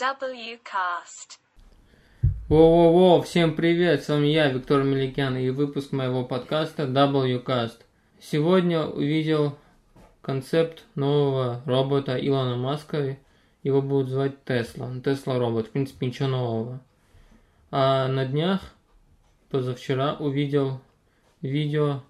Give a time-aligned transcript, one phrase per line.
[0.00, 1.40] WCast.
[2.48, 7.80] Воу-воу-воу, всем привет, с вами я, Виктор Меликян, и выпуск моего подкаста WCast.
[8.20, 9.58] Сегодня увидел
[10.22, 13.16] концепт нового робота Илона Маска,
[13.64, 16.80] его будут звать Тесла, Тесла робот, в принципе ничего нового.
[17.72, 18.60] А на днях,
[19.50, 20.80] позавчера, увидел
[21.42, 22.02] видео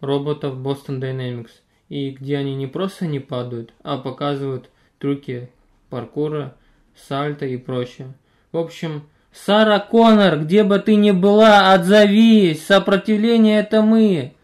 [0.00, 1.50] роботов Boston Dynamics,
[1.90, 5.50] и где они не просто не падают, а показывают трюки
[5.90, 6.56] паркура,
[6.96, 8.14] сальто и прочее.
[8.52, 9.04] В общем,
[9.34, 12.64] Сара Коннор, где бы ты ни была, отзовись!
[12.64, 14.34] Сопротивление это мы!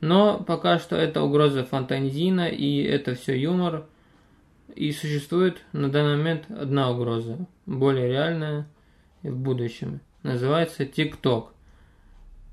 [0.00, 3.84] Но пока что это угроза фантазийна, и это все юмор.
[4.74, 8.66] И существует на данный момент одна угроза, более реальная
[9.22, 10.00] в будущем.
[10.22, 11.48] Называется TikTok.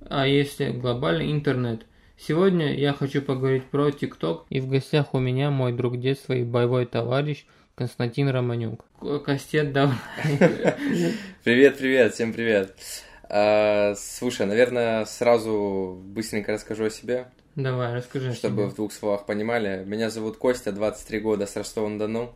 [0.10, 1.86] А если глобальный интернет.
[2.18, 4.44] Сегодня я хочу поговорить про TikTok.
[4.50, 8.86] И в гостях у меня мой друг детства и боевой товарищ– Константин Романюк.
[9.26, 9.98] Костет, давай.
[11.44, 12.76] Привет, привет, всем привет.
[13.24, 17.26] А, слушай, наверное, сразу быстренько расскажу о себе.
[17.56, 18.34] Давай, расскажи.
[18.34, 19.84] Чтобы в двух словах понимали.
[19.86, 22.36] Меня зовут Костя, 23 года, с Ростова-на-Дону.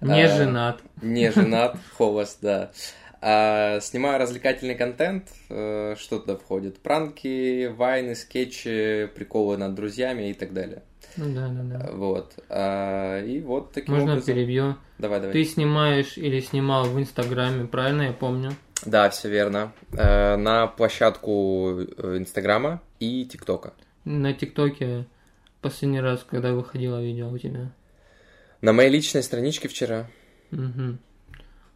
[0.00, 0.80] Не а, женат.
[1.02, 2.70] Не женат, холост, да.
[3.20, 6.78] А, снимаю развлекательный контент, э, что туда входит?
[6.78, 10.82] Пранки, вайны, скетчи, приколы над друзьями и так далее.
[11.16, 11.90] Ну да, да, да.
[11.92, 12.34] Вот.
[12.48, 14.34] А, и вот таким Можно образом...
[14.34, 14.76] перебью?
[14.98, 15.32] Давай, давай.
[15.32, 18.52] Ты снимаешь или снимал в Инстаграме, правильно я помню?
[18.86, 19.72] Да, все верно.
[19.92, 23.74] Э, на площадку э, Инстаграма и ТикТока.
[24.04, 25.06] На ТикТоке
[25.60, 27.72] последний раз, когда выходило видео у тебя?
[28.60, 30.08] На моей личной страничке вчера.
[30.52, 30.98] Угу.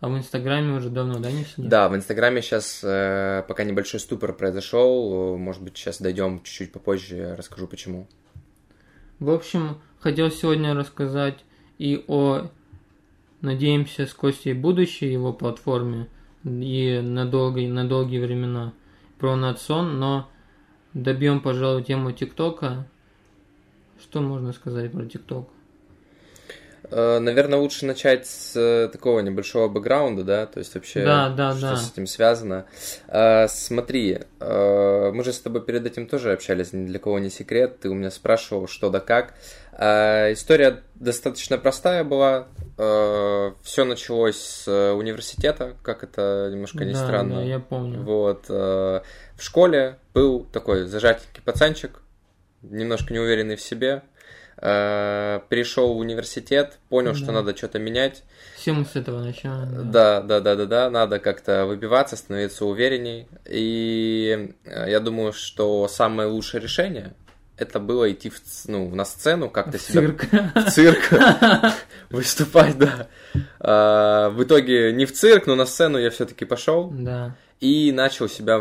[0.03, 1.71] А в Инстаграме уже давно, да, не сидишь?
[1.71, 5.39] Да, в Инстаграме сейчас э, пока небольшой ступор произошел.
[5.39, 8.09] Может быть, сейчас дойдем чуть-чуть попозже, расскажу почему.
[9.21, 11.45] В общем, хотел сегодня рассказать
[11.79, 12.51] и о,
[13.43, 16.09] надеемся, с Костей будущей его платформе
[16.43, 18.73] и на долгие, на долгие времена
[19.21, 20.29] про Натсон, но
[20.95, 22.89] добьем, пожалуй, тему ТикТока.
[24.01, 25.49] Что можно сказать про ТикТок?
[26.91, 31.53] Э, наверное, лучше начать с э, такого небольшого бэкграунда, да, то есть вообще, да, да,
[31.53, 31.77] что да.
[31.77, 32.67] с этим связано.
[33.09, 37.79] Э, смотри, мы же с тобой перед этим тоже общались, ни для кого не секрет,
[37.81, 39.35] ты у меня спрашивал, что да как.
[39.73, 47.37] История достаточно простая была, все началось с университета, как это немножко не да, странно.
[47.37, 48.03] Да, я помню.
[48.03, 49.03] Вот, в
[49.39, 52.03] школе был такой зажатенький пацанчик,
[52.63, 54.03] немножко неуверенный в себе,
[54.57, 57.19] перешел в университет, понял, да.
[57.19, 58.23] что надо что-то менять.
[58.57, 59.91] Все мы с этого начинаем.
[59.91, 60.21] Да.
[60.21, 63.27] да, да, да, да, да, надо как-то выбиваться, становиться уверенней.
[63.49, 67.15] И э, я думаю, что самое лучшее решение
[67.57, 70.01] это было идти в, ну, на сцену, как-то в себя...
[70.01, 70.25] Цирк.
[70.55, 71.11] В цирк.
[72.11, 73.09] Выступать, да.
[73.61, 76.91] А, в итоге не в цирк, но на сцену я все-таки пошел.
[76.91, 78.61] Да и начал себя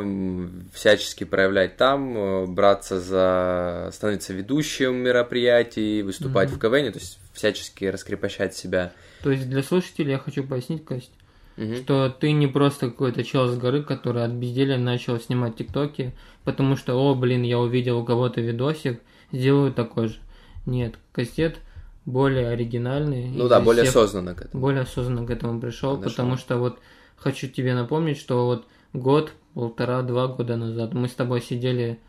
[0.73, 6.55] всячески проявлять там, э, браться за, становиться ведущим мероприятий, выступать mm-hmm.
[6.55, 8.93] в КВН, то есть всячески раскрепощать себя.
[9.23, 11.09] То есть для слушателей я хочу пояснить, Кость,
[11.57, 11.81] mm-hmm.
[11.81, 16.13] что ты не просто какой-то чел с горы, который от безделия начал снимать тиктоки,
[16.43, 19.01] потому что, о, блин, я увидел у кого-то видосик,
[19.31, 20.19] сделаю такой же.
[20.67, 21.57] Нет, Костет
[22.05, 23.29] более оригинальный.
[23.29, 24.61] Ну да, более осознанно к этому.
[24.61, 26.77] Более осознанно к этому пришел, потому что вот
[27.15, 31.99] хочу тебе напомнить, что вот год, полтора-два года назад мы с тобой сидели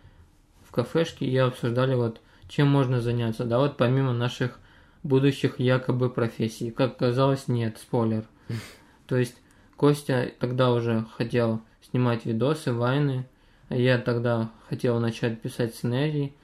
[0.65, 4.59] в кафешке и обсуждали вот, чем можно заняться, да, вот помимо наших
[5.03, 6.71] будущих якобы профессий.
[6.71, 8.25] Как оказалось, нет, спойлер.
[9.07, 9.37] То есть
[9.77, 11.61] Костя тогда уже хотел
[11.91, 13.27] снимать видосы, вайны,
[13.69, 16.35] а я тогда хотел начать писать сценарий.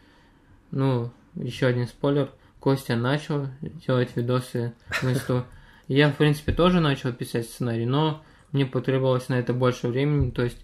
[0.71, 2.31] Ну, еще один спойлер.
[2.59, 3.47] Костя начал
[3.87, 4.75] делать видосы.
[5.89, 8.23] Я, в принципе, тоже начал писать сценарий, но
[8.53, 10.59] мне потребовалось на это больше времени, то есть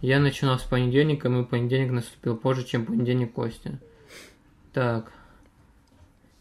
[0.00, 3.78] я начинал с понедельника, и понедельник наступил позже, чем понедельник Костя.
[4.72, 5.12] Так.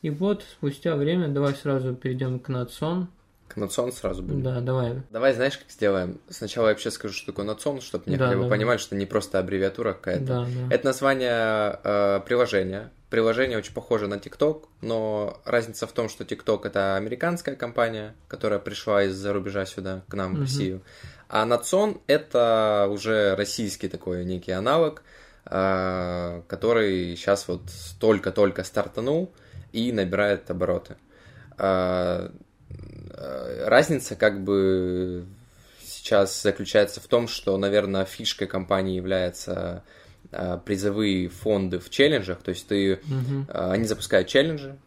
[0.01, 3.07] И вот, спустя время, давай сразу перейдем к Нацон.
[3.47, 4.41] К Нацон сразу будем?
[4.41, 5.03] Да, давай.
[5.11, 6.19] Давай, знаешь, как сделаем?
[6.29, 9.05] Сначала я вообще скажу, что такое Нацон, чтобы мне да, хотя бы понимали, что не
[9.05, 10.25] просто аббревиатура какая-то.
[10.25, 10.73] Да, да.
[10.73, 12.91] Это название э, приложения.
[13.11, 18.57] Приложение очень похоже на TikTok, но разница в том, что TikTok это американская компания, которая
[18.57, 20.81] пришла из-за рубежа сюда, к нам, в Россию.
[21.29, 25.03] А Нацон это уже российский такой некий аналог,
[25.45, 27.61] э, который сейчас вот
[27.99, 29.31] только-только стартанул
[29.71, 30.95] и набирает обороты.
[31.59, 32.29] Э,
[33.13, 35.25] Э, разница как бы
[35.83, 39.83] сейчас заключается в том, что, наверное, фишкой компании является
[40.65, 43.45] призовые фонды в челленджах, то есть ты, угу.
[43.49, 44.77] они запускают челленджи,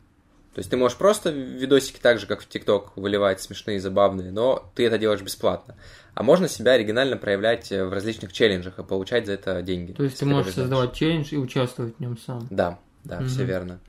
[0.54, 4.70] То есть ты можешь просто видосики так же, как в ТикТок, выливать смешные, забавные, но
[4.74, 5.74] ты это делаешь бесплатно.
[6.14, 9.92] А можно себя оригинально проявлять в различных челленджах и получать за это деньги.
[9.92, 12.46] То есть ты можешь создавать челлендж и участвовать в нем сам.
[12.50, 13.26] Да, да, угу.
[13.26, 13.80] все верно.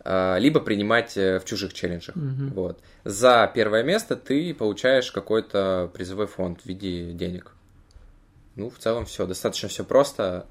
[0.00, 2.16] А, либо принимать э, в чужих челленджах.
[2.16, 2.54] Угу.
[2.54, 2.80] Вот.
[3.04, 7.52] За первое место ты получаешь какой-то призовой фонд в виде денег.
[8.56, 9.26] Ну, в целом все.
[9.26, 10.46] Достаточно все просто.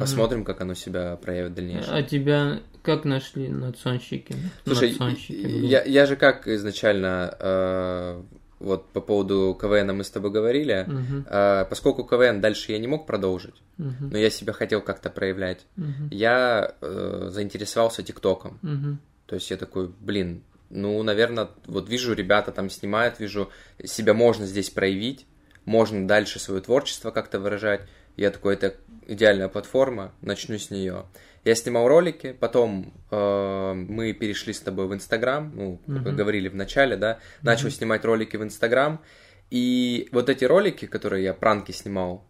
[0.00, 1.94] Посмотрим, как оно себя проявит в дальнейшем.
[1.94, 4.34] А тебя как нашли надсонщики?
[4.64, 8.22] Слушай, надсонщики, я, я же как изначально э,
[8.58, 11.62] вот по поводу КВН мы с тобой говорили, uh-huh.
[11.62, 14.08] э, поскольку КВН дальше я не мог продолжить, uh-huh.
[14.10, 16.08] но я себя хотел как-то проявлять, uh-huh.
[16.10, 18.58] я э, заинтересовался ТикТоком.
[18.62, 18.96] Uh-huh.
[19.26, 23.50] То есть я такой, блин, ну, наверное, вот вижу, ребята там снимают, вижу,
[23.84, 25.26] себя можно здесь проявить,
[25.64, 27.82] можно дальше свое творчество как-то выражать.
[28.16, 28.76] Я такой, это
[29.06, 31.06] идеальная платформа, начну с нее.
[31.44, 36.12] Я снимал ролики, потом э, мы перешли с тобой в Инстаграм, ну, как uh-huh.
[36.12, 37.72] говорили в начале, да, начал uh-huh.
[37.72, 39.02] снимать ролики в Инстаграм,
[39.50, 42.24] и вот эти ролики, которые я пранки снимал,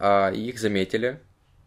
[0.00, 1.20] э, их заметили,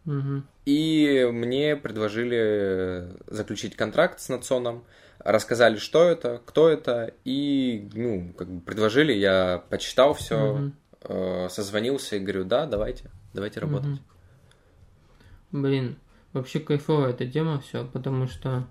[0.04, 0.42] uh-huh.
[0.66, 4.84] и мне предложили заключить контракт с Национом,
[5.20, 10.72] рассказали, что это, кто это, и, ну, как бы предложили, я почитал все, uh-huh.
[11.02, 13.98] Э, созвонился и говорю, да, давайте, давайте работать.
[13.98, 15.60] Uh-huh.
[15.62, 15.96] Блин,
[16.32, 18.66] вообще кайфовая эта тема все, потому что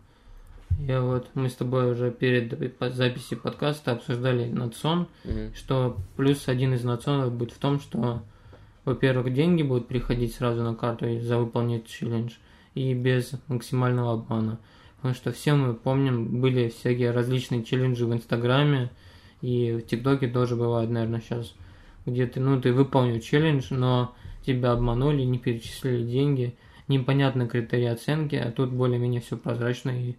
[0.80, 2.58] я вот, мы с тобой уже перед
[2.94, 8.24] записью подкаста обсуждали национ, mm что плюс один из национов будет в том, что,
[8.86, 12.34] во-первых, деньги будут приходить сразу на карту за выполнить челлендж,
[12.76, 14.60] и без максимального обмана.
[14.98, 18.92] Потому что все мы помним, были всякие различные челленджи в Инстаграме,
[19.42, 21.54] и в ТикТоке тоже бывает, наверное, сейчас,
[22.10, 24.16] где ты, ну, ты выполнил челлендж, но
[24.46, 26.56] тебя обманули, не перечислили деньги–
[26.90, 30.16] непонятны критерии оценки, а тут более-менее все прозрачно и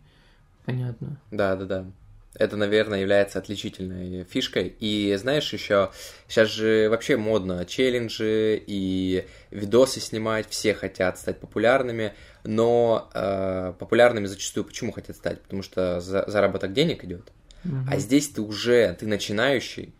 [0.65, 1.21] понятно.
[1.31, 1.87] Да, да, да.
[2.35, 4.69] Это, наверное, является отличительной фишкой.
[4.79, 5.91] И знаешь, еще
[6.29, 12.15] сейчас же вообще модно челленджи и видосы снимать, все хотят стать популярными,
[12.45, 15.43] но э, популярными зачастую почему хотят стать?
[15.43, 17.33] Потому что за, заработок денег идет.
[17.65, 17.75] Угу.
[17.91, 19.93] А здесь ты уже, ты начинающий,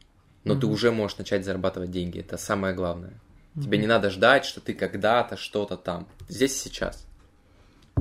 [0.45, 0.61] но угу.
[0.61, 2.21] ты уже можешь начать зарабатывать деньги.
[2.21, 3.13] Это самое главное.
[3.55, 3.63] Mm-hmm.
[3.63, 6.07] Тебе не надо ждать, что ты когда-то что-то там.
[6.29, 7.07] Здесь и сейчас.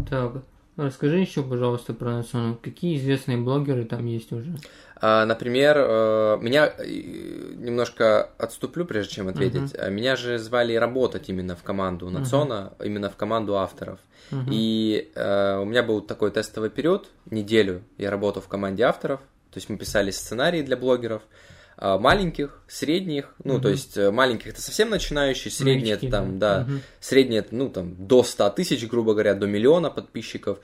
[0.10, 0.44] Так,
[0.78, 2.56] расскажи еще, пожалуйста, про Насону.
[2.62, 4.56] Какие известные блогеры там есть уже?
[5.02, 6.86] А, например, э, меня э,
[7.56, 9.74] немножко отступлю, прежде чем ответить.
[9.74, 9.90] Uh-huh.
[9.90, 12.86] Меня же звали работать именно в команду Национа, uh-huh.
[12.86, 14.00] именно в команду авторов.
[14.30, 14.44] Uh-huh.
[14.52, 19.22] И э, у меня был такой тестовый период, неделю я работал в команде авторов.
[19.52, 21.24] То есть мы писали сценарии для блогеров.
[21.24, 21.26] А,
[21.80, 23.64] маленьких, средних, ну, угу.
[23.64, 26.80] то есть э, маленьких это совсем начинающие, средние это там, да, угу.
[27.00, 30.60] средние это, ну, там, до 100 тысяч, грубо говоря, до миллиона подписчиков.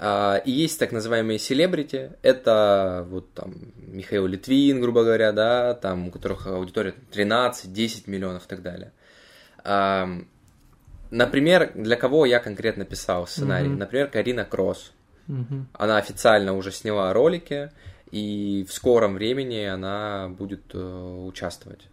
[0.00, 6.08] А, и есть так называемые селебрити, это вот там Михаил Литвин, грубо говоря, да, там,
[6.08, 8.92] у которых аудитория 13-10 миллионов и так далее.
[9.64, 10.08] А,
[11.10, 13.68] например, для кого я конкретно писал сценарий?
[13.70, 13.78] Угу.
[13.78, 14.92] Например, Карина Кросс.
[15.28, 15.66] Угу.
[15.72, 17.70] Она официально уже сняла ролики,
[18.10, 21.88] и в скором времени она будет э, участвовать.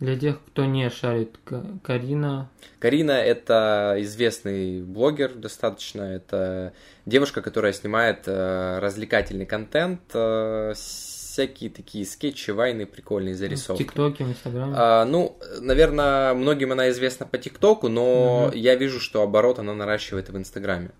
[0.00, 1.38] Для тех, кто не шарит,
[1.82, 2.48] Карина...
[2.78, 6.72] Карина– это известный блогер достаточно, это
[7.04, 13.82] девушка, которая снимает э, развлекательный контент, э, всякие такие скетчи, вайны, прикольные зарисовки.
[13.82, 14.72] В ТикТоке, в Инстаграме?
[14.74, 18.56] А, ну, наверное, многим она известна по ТикТоку, но угу.
[18.56, 20.92] я вижу, что оборот она наращивает в Инстаграме.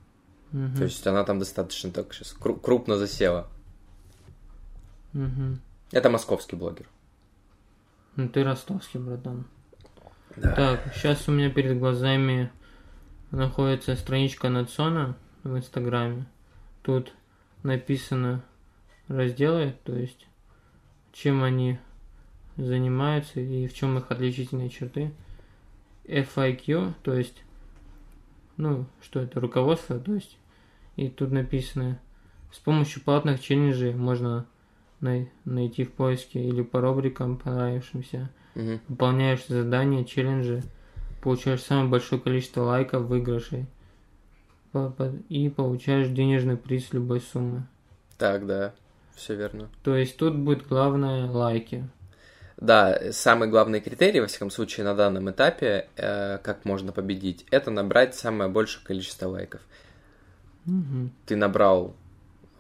[0.53, 0.77] Угу.
[0.77, 3.49] То есть она там достаточно так сейчас крупно засела.
[5.15, 5.59] Угу.
[5.93, 6.87] Это московский блогер.
[8.17, 9.47] Ну ты ростовский, братан.
[10.37, 10.53] Да.
[10.53, 12.51] Так, сейчас у меня перед глазами
[13.31, 16.27] находится страничка Нацона в Инстаграме.
[16.83, 17.13] Тут
[17.63, 18.45] написано
[19.09, 20.27] разделы, то есть
[21.13, 21.79] чем они
[22.57, 25.13] занимаются и в чем их отличительные черты.
[26.05, 27.43] FIQ, то есть,
[28.57, 30.39] ну, что это, руководство, то есть,
[30.97, 32.01] и тут написано,
[32.53, 34.47] с помощью платных челленджей можно
[35.01, 38.31] найти в поиске или по рубрикам понравившимся.
[38.55, 38.81] Угу.
[38.89, 40.63] Выполняешь задания, челленджи,
[41.23, 43.67] получаешь самое большое количество лайков, выигрышей
[45.29, 47.67] и получаешь денежный приз любой суммы.
[48.19, 48.73] Так, да,
[49.15, 49.69] все верно.
[49.83, 51.89] То есть тут будет главное лайки.
[52.57, 57.71] Да, самый главный критерий, во всяком случае, на данном этапе, э, как можно победить, это
[57.71, 59.63] набрать самое большее количество лайков.
[60.67, 61.11] Угу.
[61.25, 61.97] Ты набрал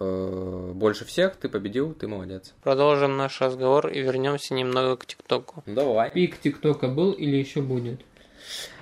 [0.00, 2.54] э, больше всех, ты победил, ты молодец.
[2.62, 5.62] Продолжим наш разговор и вернемся немного к ТикТоку.
[5.66, 6.10] Давай.
[6.10, 8.00] Пик ТикТока был или еще будет?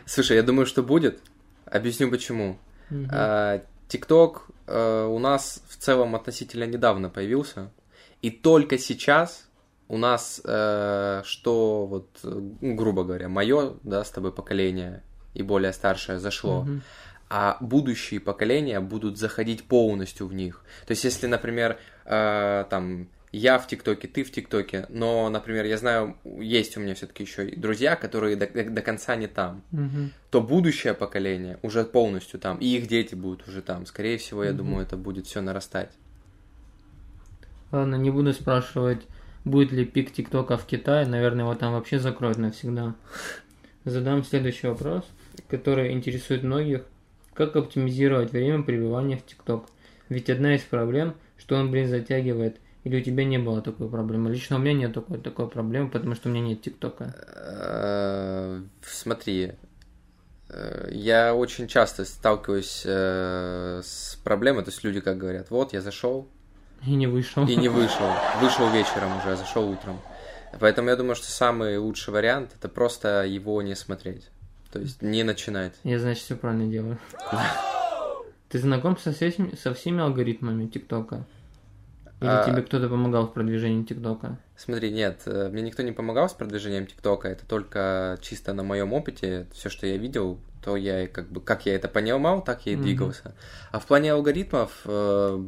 [0.06, 1.20] Слушай, я думаю, что будет.
[1.66, 2.58] Объясню почему.
[2.90, 3.06] Угу.
[3.10, 7.70] А, ТикТок э, у нас в целом относительно недавно появился,
[8.22, 9.48] и только сейчас
[9.88, 15.02] у нас, э, что вот, грубо говоря, мое, да, с тобой поколение
[15.34, 16.82] и более старшее зашло, Мгм.
[17.30, 20.62] А будущие поколения будут заходить полностью в них.
[20.86, 25.76] То есть, если, например, э, там я в ТикТоке, ты в ТикТоке, но, например, я
[25.76, 29.62] знаю, есть у меня все-таки еще и друзья, которые до, до- до конца не там,
[29.70, 30.12] Мгм.
[30.30, 33.84] то будущее поколение уже полностью там, и их дети будут уже там.
[33.84, 34.58] Скорее всего, я Мгм.
[34.58, 35.90] думаю, это будет все нарастать.
[37.70, 39.02] Ладно, не буду спрашивать,
[39.44, 41.06] будет ли пик ТикТока в Китае.
[41.06, 42.94] Наверное, его там вообще закроют навсегда.
[43.84, 45.04] Задам следующий вопрос,
[45.48, 46.82] который интересует многих.
[47.38, 49.66] Как оптимизировать время пребывания в ТикТок?
[50.08, 52.56] Ведь одна из проблем, что он, блин, затягивает.
[52.82, 54.28] Или у тебя не было такой проблемы?
[54.28, 57.14] Лично у меня нет такой, такой проблемы, потому что у меня нет ТикТока.
[57.16, 59.52] Э, Смотри,
[60.48, 65.80] э, я очень часто сталкиваюсь э, с проблемой, то есть люди как говорят, вот я
[65.80, 66.26] зашел
[66.84, 67.46] И не вышел.
[67.46, 70.00] и не вышел, вышел вечером уже, а зашел утром.
[70.58, 74.28] Поэтому я думаю, что самый лучший вариант это просто его не смотреть,
[74.72, 75.74] то есть не начинать.
[75.84, 76.98] Я, значит, все правильно делаю.
[78.48, 81.24] Ты знаком со всеми, со всеми алгоритмами ТикТока?
[82.20, 82.44] Или А.
[82.44, 84.38] тебе кто-то помогал в продвижении ТикТока?
[84.56, 88.92] Смотри, нет, э, мне никто не помогал с продвижением ТикТока, это только чисто на моем
[88.92, 92.72] опыте, все, что я видел, то я как бы, как я это понимал, так я
[92.72, 92.84] и Мгм.
[92.84, 93.34] двигался.
[93.70, 95.44] А в плане алгоритмов, э,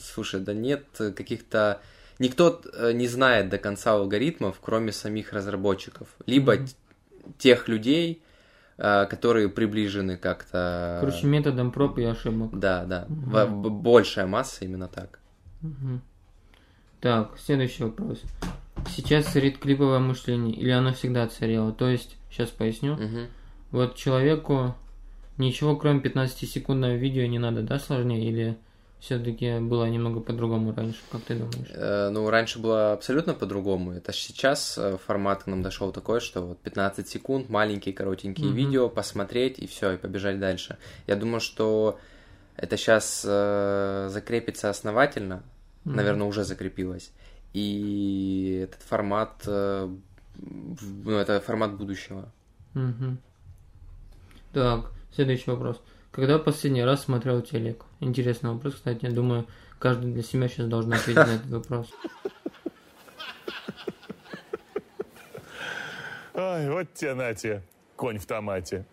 [0.00, 1.80] слушай, да нет каких-то...
[2.18, 6.08] Никто э, не знает до конца алгоритмов, кроме самих разработчиков.
[6.26, 6.64] Либо т-
[7.38, 8.22] тех людей,
[8.76, 10.98] которые приближены как-то...
[11.00, 12.58] Короче, методом проб и ошибок.
[12.58, 13.06] Да, да.
[13.08, 15.18] Б- большая масса именно так.
[15.62, 16.02] Мгм.
[17.00, 18.20] Так, следующий вопрос.
[18.88, 21.72] Сейчас царит клиповое мышление, или оно всегда царило?
[21.72, 22.94] То есть, сейчас поясню.
[22.94, 23.26] Мгм.
[23.70, 24.74] Вот человеку
[25.38, 28.28] ничего, кроме 15-секундного видео не надо, да, сложнее?
[28.28, 28.56] Или
[29.00, 31.68] все-таки было немного по-другому раньше, как ты думаешь?
[31.74, 33.92] Э, Ну, раньше было абсолютно по-другому.
[33.92, 38.56] Это сейчас э, формат к нам дошел такой, что вот 15 секунд, маленькие коротенькие Мгм.
[38.56, 40.76] видео, посмотреть и все, и побежать дальше.
[41.06, 41.98] Я думаю, что
[42.56, 43.22] это сейчас
[44.12, 45.42] закрепится основательно,
[45.84, 45.96] Мгм.
[45.96, 47.12] наверное, уже закрепилось.
[47.52, 49.88] И этот формат, э,
[50.38, 52.30] ну, это формат будущего.
[52.74, 53.18] Мгм.
[54.52, 55.80] Так, следующий вопрос.
[56.12, 57.84] Когда последний раз смотрел телек?
[58.00, 59.04] Интересный вопрос, кстати.
[59.06, 59.46] Я думаю,
[59.78, 61.86] каждый для себя сейчас должен ответить на этот вопрос.
[66.34, 67.62] Ай, вот те нате,
[67.96, 68.84] конь в томате.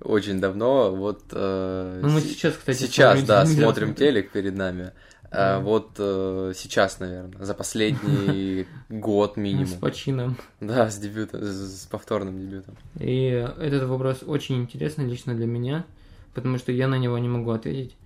[0.00, 1.22] Очень давно, вот...
[1.30, 4.92] э, Ну, мы с- сейчас, кстати, Сейчас, смотрим да, смотрим телек перед нами.
[5.30, 5.60] А Да.
[5.60, 9.78] вот э, сейчас, наверное, за последний год С минимум.
[9.80, 10.36] почином.
[10.60, 12.76] Да, с дебютом, с с повторным дебютом.
[12.98, 13.26] И
[13.58, 15.84] этот вопрос очень интересный лично для меня,
[16.34, 17.96] потому что я на него не могу ответить.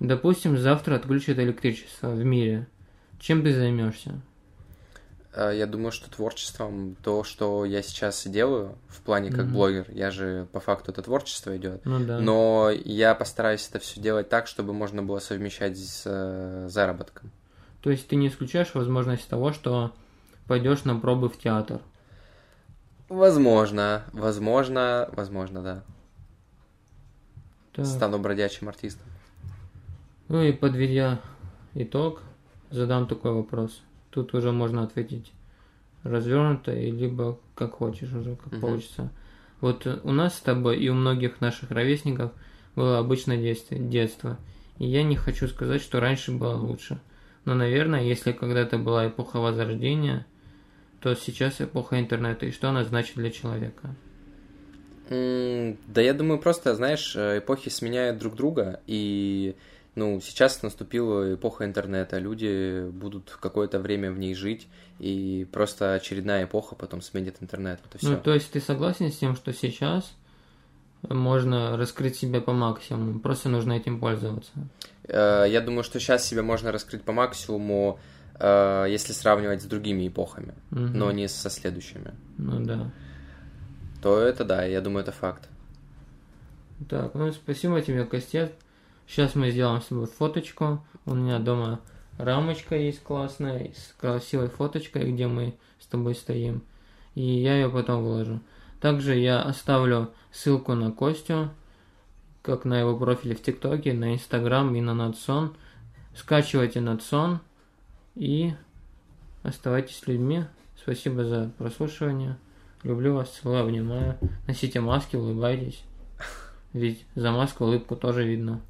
[0.00, 2.66] Допустим, завтра отключат электричество в мире.
[3.18, 4.20] Чем ты займешься?
[5.34, 9.52] А, Я думаю, что творчеством, то, что я сейчас делаю, в плане как Мгм.
[9.52, 11.84] блогер, я же по факту это творчество идет.
[11.84, 12.18] Ну да.
[12.18, 17.30] Но я постараюсь это все делать так, чтобы можно было совмещать с э, заработком.
[17.82, 19.92] То есть ты не исключаешь возможность того, что
[20.46, 21.80] пойдешь на пробы в театр.
[23.08, 25.84] Возможно, возможно, возможно, да.
[27.72, 27.86] Так.
[27.86, 29.06] Стану бродячим артистом.
[30.28, 31.20] Ну и подведя
[31.74, 32.22] итог,
[32.70, 33.82] задам такой вопрос.
[34.10, 35.32] Тут уже можно ответить
[36.02, 38.60] развернуто, и либо как хочешь уже, как Мгм.
[38.60, 39.10] получится.
[39.60, 42.32] Вот у нас с тобой и у многих наших ровесников
[42.76, 44.38] было обычное детство, детство.
[44.78, 47.00] И я не хочу сказать, что раньше было лучше.
[47.44, 50.26] Но, наверное, если когда-то была эпоха Возрождения,
[51.00, 52.46] то сейчас эпоха интернета.
[52.46, 53.94] И что она значит для человека?
[55.10, 59.56] Да я думаю, просто, знаешь, э, эпохи сменяют друг друга, и,
[59.96, 64.68] ну, сейчас наступила эпоха интернета, люди будут какое-то время в ней жить,
[65.00, 68.02] и просто очередная эпоха потом сменит интернет, вот.
[68.02, 70.12] Ну, то есть ты согласен с тем, что сейчас
[71.08, 74.52] можно раскрыть себя по максимуму, просто нужно этим пользоваться?
[75.08, 77.98] Э, Я думаю, что сейчас себя можно раскрыть по максимуму,
[78.38, 80.96] э, если сравнивать с другими эпохами, Мгм.
[80.96, 82.12] но не со следующими.
[82.38, 82.92] Ну да.
[84.02, 85.48] То это да, я думаю, это факт.
[86.88, 88.54] Так, ну спасибо тебе, Костет.
[89.06, 90.84] Сейчас мы сделаем с тобой фоточку.
[91.04, 91.80] У меня дома
[92.16, 96.62] рамочка есть классная, с красивой фоточкой, где мы с тобой стоим.
[97.14, 98.40] И я ее потом выложу.
[98.80, 101.50] Также я оставлю ссылку на Костю,
[102.42, 105.54] как на его профиле в ТикТоке, на Инстаграм и на Надсон.
[106.14, 107.40] Скачивайте Надсон
[108.14, 108.54] и
[109.42, 110.44] оставайтесь людьми.
[110.80, 112.38] Спасибо за прослушивание.
[112.82, 114.16] Люблю вас, целую, обнимаю.
[114.46, 115.82] Носите маски, улыбайтесь.
[116.72, 118.62] Ведь за маской улыбку тоже видно.